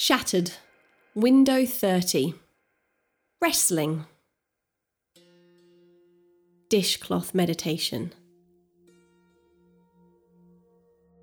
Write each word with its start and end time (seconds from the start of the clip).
Shattered. 0.00 0.52
Window 1.16 1.66
30. 1.66 2.32
Wrestling. 3.42 4.04
Dishcloth 6.68 7.34
meditation. 7.34 8.12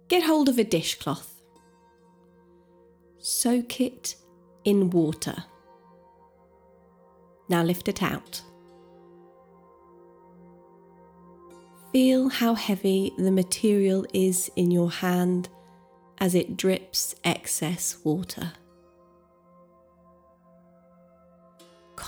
Get 0.09 0.23
hold 0.23 0.49
of 0.49 0.59
a 0.59 0.65
dishcloth. 0.65 1.41
Soak 3.17 3.79
it 3.79 4.17
in 4.65 4.89
water. 4.89 5.45
Now 7.47 7.63
lift 7.63 7.87
it 7.87 8.03
out. 8.03 8.41
Feel 11.93 12.27
how 12.27 12.55
heavy 12.55 13.13
the 13.17 13.31
material 13.31 14.05
is 14.13 14.51
in 14.57 14.69
your 14.69 14.91
hand 14.91 15.47
as 16.17 16.35
it 16.35 16.57
drips 16.57 17.15
excess 17.23 17.99
water. 18.03 18.51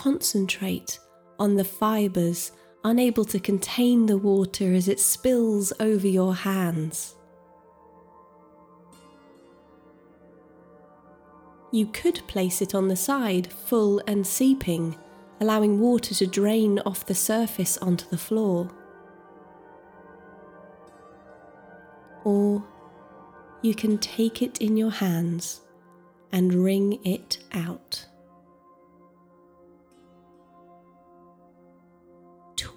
Concentrate 0.07 0.99
on 1.37 1.55
the 1.55 1.65
fibres 1.65 2.53
unable 2.85 3.25
to 3.25 3.41
contain 3.41 4.05
the 4.05 4.17
water 4.17 4.73
as 4.73 4.87
it 4.87 5.01
spills 5.01 5.73
over 5.81 6.07
your 6.07 6.33
hands. 6.33 7.15
You 11.73 11.87
could 11.87 12.25
place 12.25 12.61
it 12.61 12.73
on 12.73 12.87
the 12.87 12.95
side, 12.95 13.51
full 13.51 14.01
and 14.07 14.25
seeping, 14.25 14.95
allowing 15.41 15.81
water 15.81 16.15
to 16.15 16.25
drain 16.25 16.79
off 16.85 17.05
the 17.05 17.13
surface 17.13 17.77
onto 17.79 18.07
the 18.07 18.17
floor. 18.17 18.69
Or 22.23 22.63
you 23.61 23.75
can 23.75 23.97
take 23.97 24.41
it 24.41 24.59
in 24.59 24.77
your 24.77 24.91
hands 24.91 25.59
and 26.31 26.53
wring 26.53 26.97
it 27.03 27.39
out. 27.51 28.05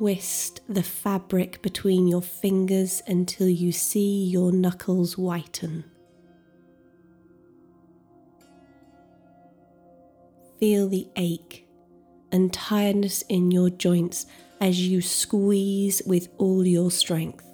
Twist 0.01 0.63
the 0.67 0.83
fabric 0.83 1.61
between 1.61 2.09
your 2.09 2.23
fingers 2.23 3.03
until 3.07 3.51
you 3.51 3.71
see 3.71 4.25
your 4.25 4.51
knuckles 4.51 5.19
whiten. 5.19 5.85
Feel 10.59 10.89
the 10.89 11.07
ache 11.17 11.69
and 12.33 12.51
tiredness 12.51 13.21
in 13.29 13.51
your 13.51 13.69
joints 13.69 14.25
as 14.59 14.89
you 14.89 15.03
squeeze 15.03 16.01
with 16.07 16.31
all 16.39 16.67
your 16.67 16.91
strength. 16.91 17.45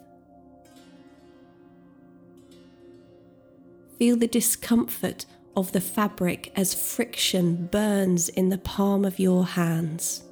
Feel 3.99 4.15
the 4.15 4.29
discomfort 4.29 5.27
of 5.57 5.73
the 5.73 5.81
fabric 5.81 6.53
as 6.55 6.75
friction 6.75 7.67
burns 7.67 8.29
in 8.29 8.51
the 8.51 8.59
palm 8.59 9.05
of 9.05 9.19
your 9.19 9.45
hands. 9.45 10.23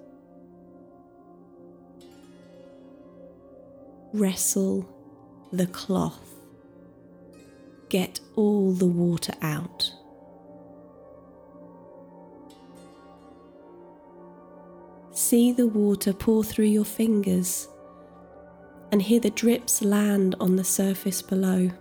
Wrestle 4.14 4.88
the 5.50 5.66
cloth. 5.66 6.36
Get 7.88 8.20
all 8.36 8.70
the 8.72 8.86
water 8.86 9.32
out. 9.42 9.92
See 15.10 15.50
the 15.50 15.66
water 15.66 16.12
pour 16.12 16.44
through 16.44 16.66
your 16.66 16.84
fingers 16.84 17.66
and 18.92 19.02
hear 19.02 19.18
the 19.18 19.30
drips 19.30 19.82
land 19.82 20.36
on 20.38 20.54
the 20.54 20.62
surface 20.62 21.20
below. 21.20 21.72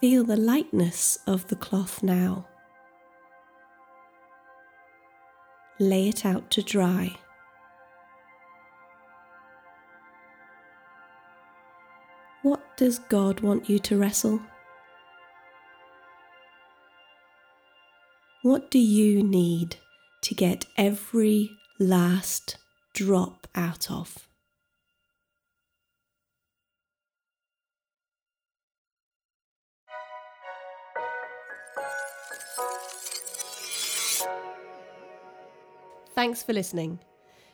Feel 0.00 0.24
the 0.24 0.36
lightness 0.36 1.16
of 1.28 1.46
the 1.46 1.54
cloth 1.54 2.02
now. 2.02 2.48
Lay 5.78 6.08
it 6.08 6.26
out 6.26 6.50
to 6.50 6.62
dry. 6.64 7.16
Does 12.76 12.98
God 12.98 13.40
want 13.40 13.70
you 13.70 13.78
to 13.78 13.96
wrestle? 13.96 14.42
What 18.42 18.70
do 18.70 18.78
you 18.78 19.22
need 19.22 19.76
to 20.20 20.34
get 20.34 20.66
every 20.76 21.50
last 21.78 22.58
drop 22.92 23.46
out 23.54 23.90
of? 23.90 24.28
Thanks 36.14 36.42
for 36.42 36.52
listening. 36.52 36.98